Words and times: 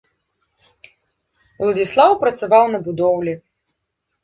Уладзіслаў 1.65 2.11
працаваў 2.25 2.65
на 2.75 2.79
будоўлі. 2.91 3.33